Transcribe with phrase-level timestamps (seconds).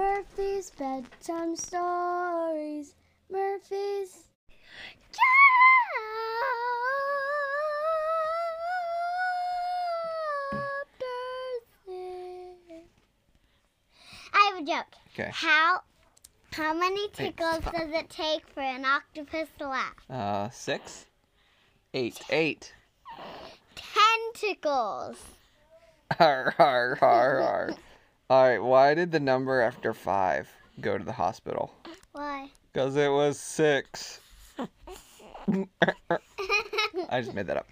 [0.00, 2.94] Murphy's bedtime stories.
[3.30, 4.24] Murphy's.
[14.32, 14.86] I have a joke.
[15.12, 15.30] Okay.
[15.34, 15.82] How
[16.52, 20.10] how many tickles does it take for an octopus to laugh?
[20.10, 21.04] Uh, six,
[21.92, 22.72] eight, eight.
[23.74, 25.18] Ten tickles.
[26.16, 27.70] Har har har har.
[28.30, 28.62] All right.
[28.62, 30.48] Why did the number after five
[30.80, 31.74] go to the hospital?
[32.12, 32.48] Why?
[32.72, 34.20] Because it was six.
[37.10, 37.66] I just made that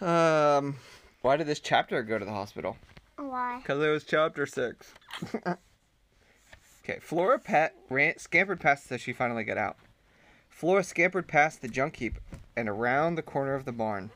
[0.00, 0.06] up.
[0.08, 0.76] Um,
[1.20, 2.78] why did this chapter go to the hospital?
[3.18, 3.58] Why?
[3.58, 4.94] Because it was chapter six.
[6.82, 9.76] okay, Flora Pet ran, scampered past as she finally got out.
[10.48, 12.18] Flora scampered past the junk heap
[12.56, 14.10] and around the corner of the barn.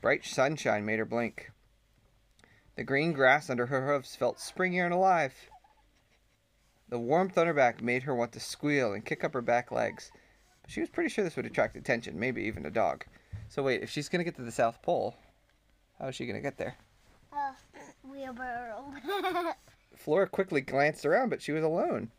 [0.00, 1.50] Bright sunshine made her blink.
[2.76, 5.34] The green grass under her hoofs felt springier and alive.
[6.88, 10.10] The warm thunderback made her want to squeal and kick up her back legs.
[10.62, 13.04] But she was pretty sure this would attract attention, maybe even a dog.
[13.48, 15.14] So wait, if she's gonna get to the South Pole,
[15.98, 16.76] how is she gonna get there?
[17.32, 17.54] Oh,
[18.02, 18.92] wheelbarrow.
[19.96, 22.10] Flora quickly glanced around, but she was alone.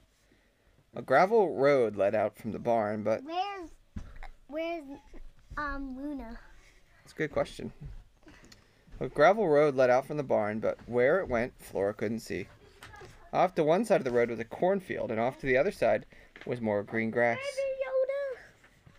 [0.95, 3.69] A gravel road led out from the barn, but where's
[4.47, 4.85] where's
[5.57, 6.39] um Luna?
[7.03, 7.73] That's a good question.
[8.99, 12.47] A gravel road led out from the barn, but where it went, Flora couldn't see.
[13.33, 15.71] Off to one side of the road was a cornfield, and off to the other
[15.71, 16.05] side
[16.45, 17.37] was more green grass.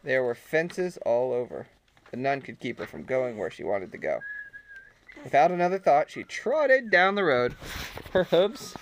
[0.04, 1.66] There were fences all over,
[2.10, 4.20] but none could keep her from going where she wanted to go.
[5.24, 7.56] Without another thought, she trotted down the road,
[8.12, 8.76] her hooves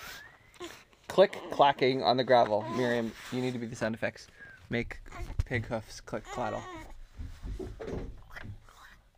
[1.07, 2.65] click clacking on the gravel.
[2.75, 4.27] Miriam, you need to be the sound effects.
[4.69, 4.99] Make
[5.45, 6.61] pig hoofs click claddle.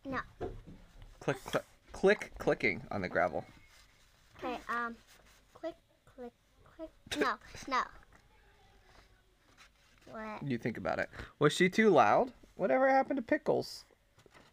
[0.04, 0.20] No.
[1.20, 1.64] Click click
[1.98, 3.44] click clicking on the gravel.
[4.38, 4.56] Okay.
[4.68, 4.94] Um.
[5.52, 5.74] Click,
[6.14, 6.32] click,
[6.76, 6.90] click.
[7.18, 7.34] No,
[7.68, 7.82] no.
[10.12, 10.42] What?
[10.44, 11.10] You think about it.
[11.40, 12.32] Was she too loud?
[12.54, 13.84] Whatever happened to pickles?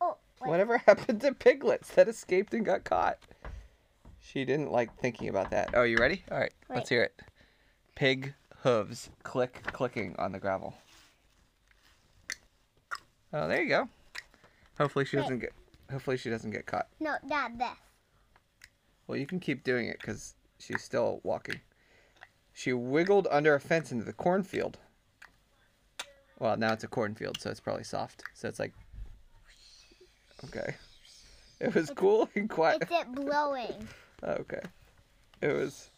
[0.02, 0.50] Oh, wait.
[0.50, 3.20] Whatever happened to piglets that escaped and got caught?
[4.20, 5.70] She didn't like thinking about that.
[5.76, 6.24] Oh, you ready?
[6.32, 7.22] All right, let's hear it.
[7.94, 10.74] Pig hooves click clicking on the gravel.
[13.32, 13.88] Oh, there you go.
[14.80, 15.24] Hopefully she Wait.
[15.24, 15.54] doesn't get.
[15.92, 16.88] Hopefully she doesn't get caught.
[17.00, 17.68] No, not this.
[19.08, 21.60] Well, you can keep doing it because she's still walking.
[22.54, 24.80] She wiggled under a fence into the cornfield.
[26.40, 28.24] Well, now it's a cornfield, so it's probably soft.
[28.34, 28.74] So it's like.
[30.46, 30.76] Okay.
[31.60, 32.82] It was cool and quiet.
[32.82, 33.88] It's it blowing.
[34.24, 34.62] Okay.
[35.42, 35.92] It was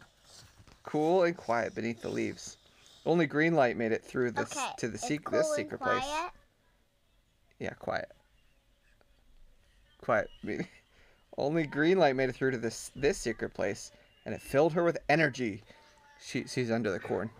[0.82, 2.58] cool and quiet beneath the leaves.
[3.06, 4.66] Only green light made it through this okay.
[4.78, 6.04] to the it's sec- cool this secret place.
[7.58, 8.10] Yeah, quiet.
[10.02, 10.30] Quiet.
[11.38, 13.92] Only green light made it through to this this secret place,
[14.24, 15.62] and it filled her with energy.
[16.24, 17.30] She she's under the corn.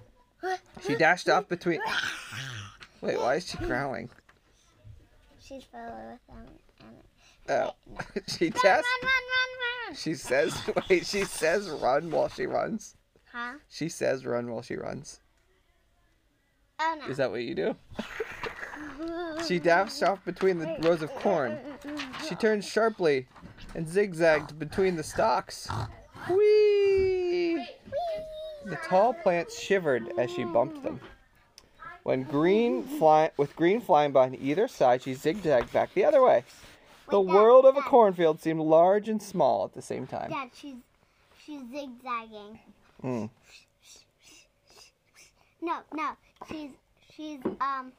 [0.87, 1.81] She dashed off between.
[3.01, 4.09] Wait, why is she growling?
[5.41, 6.47] She's filled with them.
[7.49, 7.75] Oh,
[8.29, 8.67] she Run, dashed.
[8.67, 10.61] run, run, run, She says,
[10.91, 12.95] wait, she says run while she runs.
[13.33, 13.55] Huh?
[13.71, 15.21] She says run while she runs.
[16.81, 17.07] Oh no.
[17.11, 17.77] Is that what you do?
[19.47, 21.57] She dashed off between the rows of corn.
[22.29, 23.27] She turned sharply
[23.75, 25.69] and zigzagged between the stalks.
[26.29, 27.65] Whee!
[28.65, 31.01] The tall plants shivered as she bumped them.
[32.03, 36.23] When green fly, with green flying by on either side, she zigzagged back the other
[36.23, 36.45] way.
[37.11, 37.89] The Wait, Dad, world of a Dad.
[37.89, 40.31] cornfield seemed large and small at the same time.
[40.31, 40.77] Dad, she's
[41.45, 42.59] she's zigzagging.
[43.03, 43.31] Mm.
[45.63, 46.11] No, no,
[46.51, 46.71] she's
[47.15, 47.93] she's um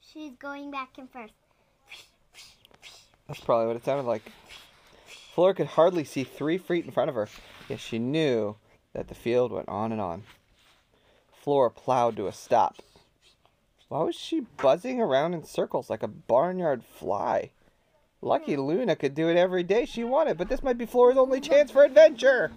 [0.00, 1.30] she's going back and forth.
[3.30, 4.32] That's probably what it sounded like.
[5.06, 7.28] Flora could hardly see three feet in front of her,
[7.68, 8.56] yet she knew
[8.92, 10.24] that the field went on and on.
[11.40, 12.78] Flora plowed to a stop.
[13.86, 17.52] Why was she buzzing around in circles like a barnyard fly?
[18.20, 18.62] Lucky hmm.
[18.62, 21.70] Luna could do it every day she wanted, but this might be Flora's only chance
[21.70, 22.50] for adventure.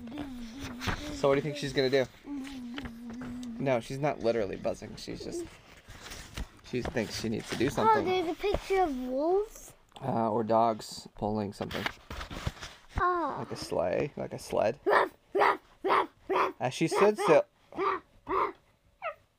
[1.13, 2.07] So what do you think she's gonna do?
[3.59, 4.89] No, she's not literally buzzing.
[4.98, 5.44] She's just
[6.71, 7.92] she thinks she needs to do something.
[7.92, 8.25] Oh, something.
[8.25, 9.62] there's a picture of wolves.
[10.05, 11.85] Uh, or dogs pulling something.
[13.00, 13.35] Oh.
[13.39, 14.77] like a sleigh, like a sled.
[16.59, 17.45] As she stood still,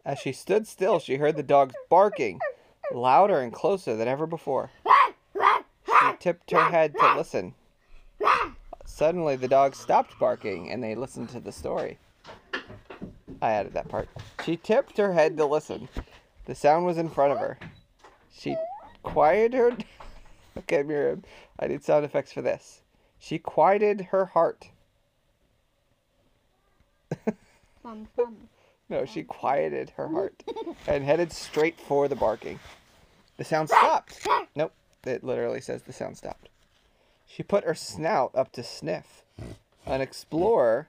[0.04, 2.40] as she stood still, she heard the dogs barking,
[2.92, 4.70] louder and closer than ever before.
[5.86, 7.54] She tipped her head to listen.
[8.84, 11.98] Suddenly, the dogs stopped barking and they listened to the story.
[13.40, 14.08] I added that part.
[14.44, 15.88] She tipped her head to listen.
[16.46, 17.58] The sound was in front of her.
[18.32, 18.56] She
[19.02, 19.76] quieted her.
[20.64, 21.24] Okay, Miriam,
[21.58, 22.80] I need sound effects for this.
[23.18, 24.68] She quieted her heart.
[27.82, 28.48] bum, bum.
[28.88, 30.42] No, she quieted her heart
[30.86, 32.58] and headed straight for the barking.
[33.36, 34.26] The sound stopped.
[34.56, 34.72] Nope,
[35.04, 36.48] it literally says the sound stopped.
[37.26, 39.24] She put her snout up to sniff.
[39.86, 40.88] An explorer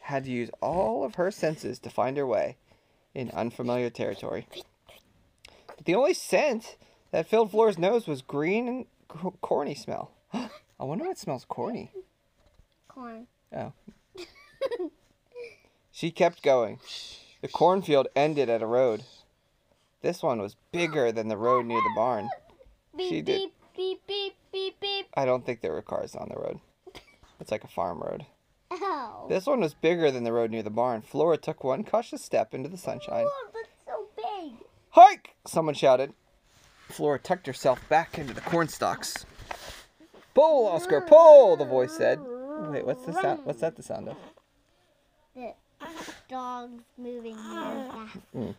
[0.00, 2.56] had to use all of her senses to find her way
[3.14, 4.46] in unfamiliar territory.
[5.66, 6.76] But the only scent
[7.12, 10.10] that filled Flora's nose was green corny smell.
[10.32, 10.48] I
[10.84, 11.90] wonder what smells corny.
[12.88, 13.26] Corn.
[13.54, 13.72] Oh.
[15.92, 16.78] she kept going.
[17.42, 19.04] The cornfield ended at a road.
[20.02, 22.28] This one was bigger than the road near the barn.
[22.96, 25.06] Beep, She did- beep, beep, beep, beep, beep.
[25.14, 26.60] I don't think there were cars on the road.
[27.40, 28.24] It's like a farm road.
[28.70, 29.26] Oh.
[29.28, 31.02] This one was bigger than the road near the barn.
[31.02, 33.26] Flora took one cautious step into the sunshine.
[33.28, 34.54] Oh, that's so big.
[34.90, 35.34] Hike!
[35.46, 36.14] Someone shouted.
[36.96, 39.26] Flora tucked herself back into the cornstalks.
[40.32, 41.54] Pull, Oscar, pull!
[41.58, 42.18] The voice said.
[42.22, 43.40] Wait, what's the sound?
[43.44, 44.16] What's that the sound of?
[45.34, 45.52] The
[46.30, 48.18] dog's moving really fast.
[48.34, 48.54] Mm.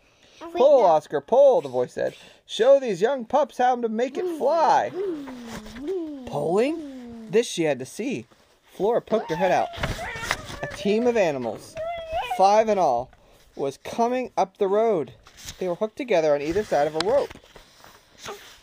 [0.56, 0.86] Pull.
[0.86, 1.62] Oscar, pull!
[1.62, 2.14] The voice said.
[2.46, 4.92] Show these young pups how to make it fly.
[6.28, 7.32] Polling?
[7.32, 8.28] This she had to see.
[8.72, 9.70] Flora poked her head out.
[10.62, 11.74] A team of animals,
[12.38, 13.10] five in all,
[13.56, 15.14] was coming up the road.
[15.58, 17.32] They were hooked together on either side of a rope.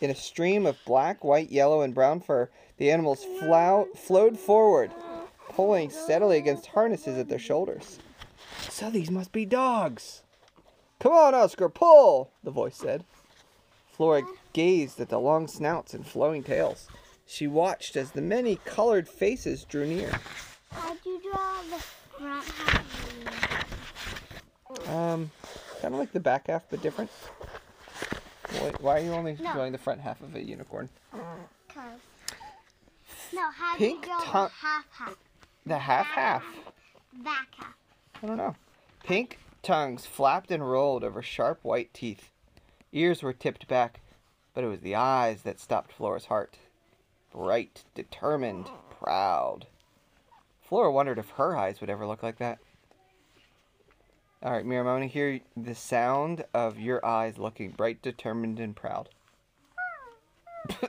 [0.01, 4.91] In a stream of black, white, yellow, and brown fur, the animals flow- flowed forward,
[5.49, 7.99] pulling steadily against harnesses at their shoulders.
[8.69, 10.23] So these must be dogs.
[10.99, 13.05] Come on, Oscar, pull, the voice said.
[13.91, 16.87] Flora gazed at the long snouts and flowing tails.
[17.25, 20.19] She watched as the many colored faces drew near.
[20.71, 21.77] How'd you draw the
[22.17, 22.85] front half?
[24.89, 25.31] Um,
[25.81, 27.09] kind of like the back half, but different.
[28.63, 29.53] Wait, why are you only No.
[29.53, 30.89] drawing the front half of a unicorn?
[31.69, 31.99] Cause.
[33.33, 35.15] No, how'd Pink you draw tongue- the half half?
[35.65, 36.43] The half half.
[37.13, 37.75] Back half.
[38.23, 38.55] I don't know.
[39.03, 42.31] Pink tongues flapped and rolled over sharp white teeth.
[42.91, 43.99] Ears were tipped back,
[44.53, 46.57] but it was the eyes that stopped Flora's heart.
[47.31, 49.67] Bright, determined, proud.
[50.61, 52.59] Flora wondered if her eyes would ever look like that.
[54.45, 58.59] All right, Miriam, I want to hear the sound of your eyes looking bright, determined,
[58.59, 59.09] and proud.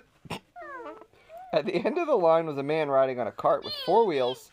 [1.55, 4.05] At the end of the line was a man riding on a cart with four
[4.05, 4.53] wheels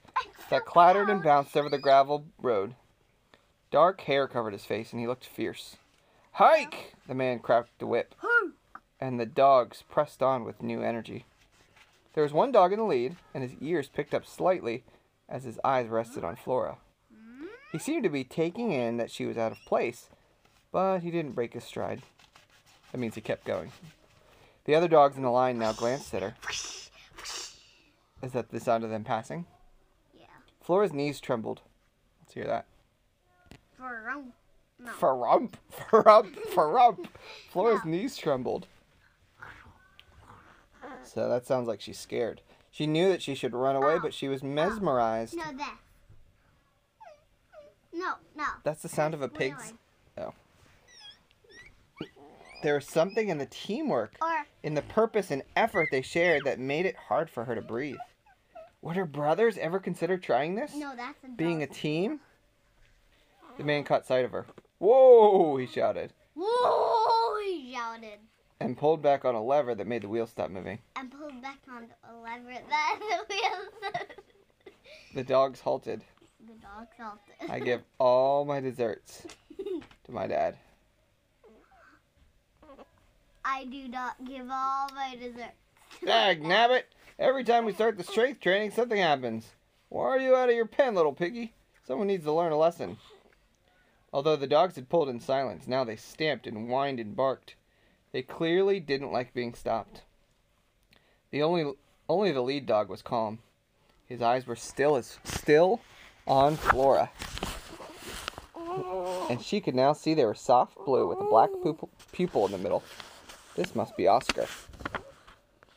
[0.50, 2.75] that clattered and bounced over the gravel road.
[3.71, 5.75] Dark hair covered his face, and he looked fierce.
[6.31, 6.94] Hike!
[7.05, 8.15] The man cracked the whip,
[9.01, 11.25] and the dogs pressed on with new energy.
[12.13, 14.85] There was one dog in the lead, and his ears picked up slightly
[15.27, 16.77] as his eyes rested on Flora.
[17.74, 20.08] He seemed to be taking in that she was out of place,
[20.72, 22.04] but he didn't break his stride.
[22.92, 23.72] That means he kept going.
[24.66, 26.36] The other dogs in the line now glanced at her.
[28.22, 29.48] Is that the sound of them passing?
[30.16, 30.28] Yeah.
[30.62, 31.62] Flora's knees trembled.
[32.22, 32.68] Let's hear that.
[33.80, 34.34] Vroom.
[34.80, 34.92] No.
[34.92, 37.08] Farump, farump, farump.
[37.50, 38.68] Flora's knees trembled.
[41.04, 42.42] So that sounds like she's scared.
[42.70, 45.36] She knew that she should run away, but she was mesmerized.
[45.36, 45.68] No, this.
[48.03, 48.45] No, no.
[48.63, 49.73] That's the sound of a pig's.
[50.17, 50.33] Oh.
[52.61, 56.59] There was something in the teamwork, Or in the purpose and effort they shared that
[56.59, 57.97] made it hard for her to breathe.
[58.81, 60.73] Would her brothers ever consider trying this?
[60.75, 62.19] no, that's Being a team?
[63.57, 64.45] The man caught sight of her.
[64.79, 67.39] Whoa, he shouted, Whoa!
[67.45, 68.19] He shouted
[68.60, 70.79] and pulled back on a lever that made the wheel stop moving.
[70.95, 74.05] and pulled back on a lever that the wheels.
[75.15, 76.03] The dogs halted.
[76.53, 77.17] The dog.
[77.50, 79.25] I give all my desserts
[79.57, 80.57] to my dad.
[83.45, 85.53] I do not give all my desserts.
[86.05, 86.83] Dag nabbit!
[87.19, 89.51] Every time we start the strength training, something happens.
[89.89, 91.53] Why are you out of your pen, little piggy?
[91.86, 92.98] Someone needs to learn a lesson.
[94.12, 97.55] Although the dogs had pulled in silence, now they stamped and whined and barked.
[98.12, 100.01] They clearly didn't like being stopped.
[101.31, 101.74] The only
[102.07, 103.39] only the lead dog was calm.
[104.05, 105.81] His eyes were still as still
[106.27, 107.12] on Flora.
[109.30, 111.50] And she could now see they were soft blue with a black
[112.12, 112.84] pupil, in the middle.
[113.56, 114.48] This must be Oscar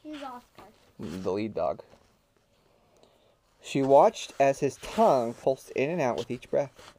[0.03, 0.63] He's Oscar.
[0.99, 1.83] the lead dog.
[3.61, 6.95] She watched as his tongue pulsed in and out with each breath.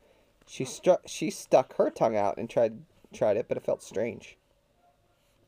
[0.46, 2.80] She struck she stuck her tongue out and tried
[3.14, 4.38] tried it, but it felt strange.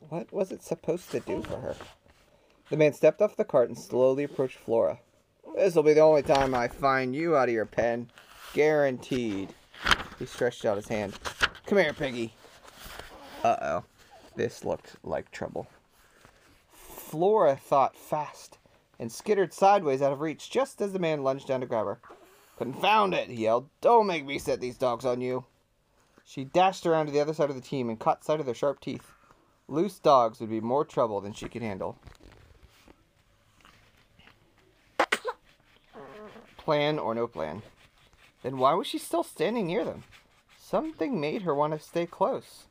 [0.07, 1.75] What was it supposed to do for her?
[2.69, 4.99] The man stepped off the cart and slowly approached Flora.
[5.59, 8.09] This'll be the only time I find you out of your pen.
[8.53, 9.53] Guaranteed.
[10.17, 11.19] He stretched out his hand.
[11.65, 12.33] Come here, piggy.
[13.43, 13.83] Uh oh.
[14.37, 15.67] This looked like trouble.
[16.71, 18.57] Flora thought fast
[18.99, 21.99] and skittered sideways out of reach just as the man lunged down to grab her.
[22.57, 23.67] Confound it, he yelled.
[23.81, 25.43] Don't make me set these dogs on you.
[26.23, 28.55] She dashed around to the other side of the team and caught sight of their
[28.55, 29.11] sharp teeth.
[29.67, 31.97] Loose dogs would be more trouble than she could handle.
[36.69, 37.63] Plan or no plan.
[38.43, 40.03] Then why was she still standing near them?
[40.55, 42.67] Something made her want to stay close.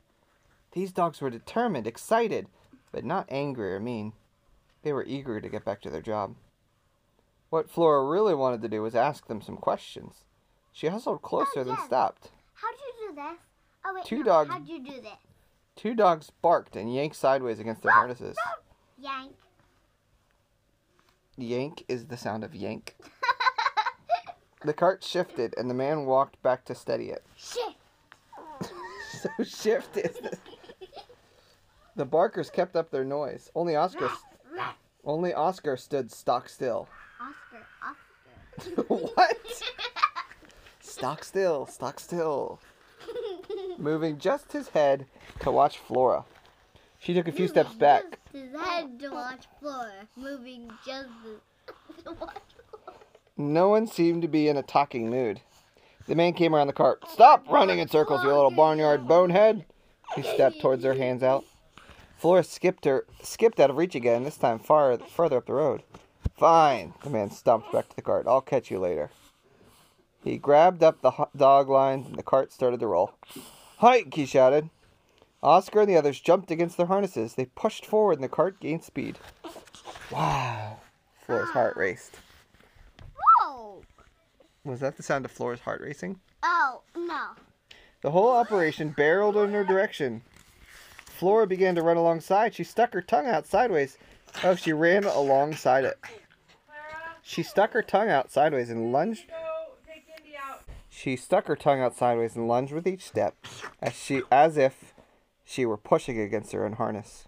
[0.70, 2.46] These dogs were determined, excited,
[2.92, 4.12] but not angry or mean.
[4.84, 6.36] They were eager to get back to their job.
[7.50, 10.22] What Flora really wanted to do was ask them some questions.
[10.72, 11.86] She hustled closer, then oh, yes.
[11.86, 12.30] stopped.
[12.54, 13.38] How'd you do this?
[13.84, 14.24] Oh wait, Two no.
[14.24, 15.18] dogs- How'd you do this?
[15.74, 18.36] Two dogs barked and yanked sideways against their harnesses.
[18.96, 19.32] Yank.
[21.36, 22.94] Yank is the sound of yank.
[24.64, 27.24] The cart shifted and the man walked back to steady it.
[27.36, 27.74] Shit.
[29.10, 30.38] So shift is the...
[31.96, 33.50] The barkers kept up their noise.
[33.54, 34.10] Only Oscar
[35.08, 36.86] only Oscar stood stock still.
[37.18, 37.66] Oscar.
[38.58, 38.82] Oscar.
[39.14, 39.36] what?
[40.80, 42.60] Stock still, stock still.
[43.78, 45.06] Moving just his head
[45.40, 46.24] to watch Flora.
[46.98, 48.18] She took a few steps back.
[48.32, 51.08] His head to watch Flora moving just
[52.04, 52.27] to watch
[53.40, 55.40] No one seemed to be in a talking mood.
[56.09, 57.09] The man came around the cart.
[57.09, 59.64] Stop running in circles, you little barnyard bonehead!
[60.16, 61.45] He stepped towards her, hands out.
[62.16, 64.25] Flora skipped her, skipped out of reach again.
[64.25, 65.85] This time far further up the road.
[66.37, 66.95] Fine.
[67.04, 68.26] The man stomped back to the cart.
[68.26, 69.11] I'll catch you later.
[70.25, 73.12] He grabbed up the dog lines and the cart started to roll.
[73.76, 74.14] Hike!
[74.14, 74.68] He shouted.
[75.45, 77.35] Oscar and the others jumped against their harnesses.
[77.35, 79.21] They pushed forward and the cart gained speed.
[80.11, 80.80] Wow.
[81.25, 82.16] Flora's heart raced.
[84.68, 86.20] Was that the sound of Flora's heart racing?
[86.42, 87.28] Oh no.
[88.02, 90.22] The whole operation barreled in her direction.
[91.06, 92.54] Flora began to run alongside.
[92.54, 93.96] She stuck her tongue out sideways.
[94.44, 95.98] Oh, she ran alongside it.
[97.22, 99.25] She stuck her tongue out sideways and lunged.
[100.90, 103.37] She stuck her tongue out sideways and lunged with each step,
[103.80, 104.92] as she as if
[105.44, 107.26] she were pushing against her own harness.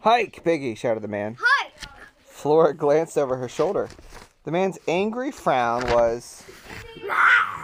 [0.00, 0.76] Hike, Biggie!
[0.76, 1.36] shouted the man.
[1.40, 1.70] Hi.
[2.18, 3.88] Flora glanced over her shoulder.
[4.44, 6.44] The man's angry frown was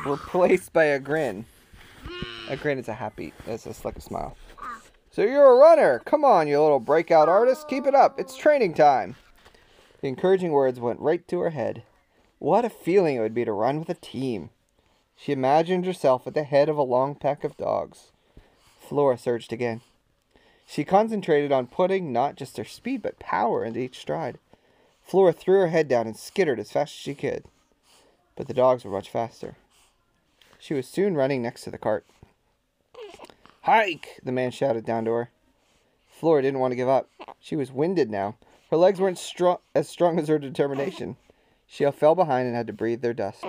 [0.07, 1.45] replaced by a grin.
[2.49, 4.35] A grin is a happy, it's just like a smile.
[5.11, 6.01] So you're a runner.
[6.07, 7.69] Come on, you little breakout artist.
[7.69, 8.19] Keep it up.
[8.19, 9.17] It's training time.
[10.01, 11.83] The encouraging words went right to her head.
[12.39, 14.49] What a feeling it would be to run with a team.
[15.17, 18.13] She imagined herself at the head of a long pack of dogs.
[18.79, 19.83] Flora surged again.
[20.65, 24.39] She concentrated on putting not just her speed but power into each stride.
[25.11, 27.43] Flora threw her head down and skittered as fast as she could.
[28.37, 29.57] But the dogs were much faster.
[30.57, 32.07] She was soon running next to the cart.
[33.63, 34.21] Hike!
[34.23, 35.31] the man shouted down to her.
[36.07, 37.09] Flora didn't want to give up.
[37.41, 38.37] She was winded now.
[38.71, 39.19] Her legs weren't
[39.75, 41.17] as strong as her determination.
[41.67, 43.45] She fell behind and had to breathe their dust.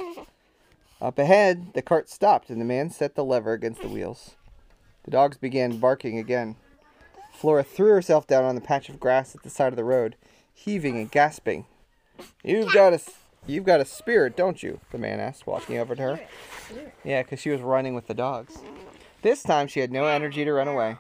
[1.00, 4.32] Up ahead, the cart stopped and the man set the lever against the wheels.
[5.04, 6.56] The dogs began barking again.
[7.32, 10.16] Flora threw herself down on the patch of grass at the side of the road,
[10.54, 11.66] heaving and gasping.
[12.44, 13.00] You've got a,
[13.48, 14.80] you've got a spirit, don't you?
[14.92, 16.22] The man asked, walking over to her.
[17.04, 18.58] Yeah, because she was running with the dogs.
[19.22, 20.98] This time she had no energy to run away.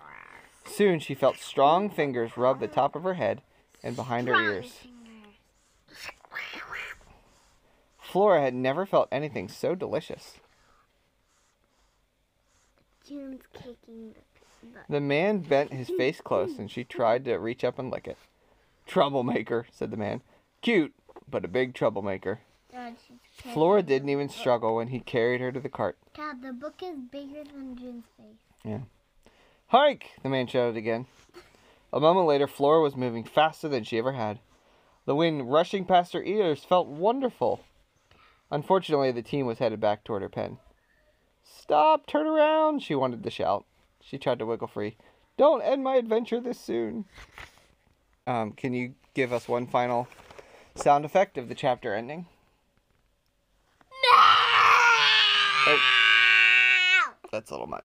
[0.65, 3.41] Soon she felt strong fingers rub the top of her head
[3.83, 4.73] and behind her ears.
[7.99, 10.33] Flora had never felt anything so delicious.
[13.07, 14.13] June's kicking
[14.61, 17.89] the, the The man bent his face close and she tried to reach up and
[17.89, 18.17] lick it.
[18.85, 20.21] Troublemaker, said the man.
[20.61, 20.93] Cute,
[21.29, 22.41] but a big troublemaker.
[22.71, 23.53] Kicking.
[23.53, 25.97] Flora didn't even struggle when he carried her to the cart.
[26.13, 28.81] Dad, the book is bigger than June's face.
[29.67, 30.11] Hike!
[30.23, 31.05] The man shouted again.
[31.93, 34.39] A moment later, Flora was moving faster than she ever had.
[35.05, 37.61] The wind rushing past her ears felt wonderful.
[38.49, 40.57] Unfortunately, the team was headed back toward her pen.
[41.43, 42.05] Stop!
[42.07, 42.83] Turn around!
[42.83, 43.65] She wanted to shout.
[44.01, 44.97] She tried to wiggle free.
[45.37, 47.05] Don't end my adventure this soon.
[48.31, 50.07] Um, can you give us one final
[50.75, 52.27] sound effect of the chapter ending?
[55.67, 55.77] Oh,
[57.29, 57.79] that's a little much.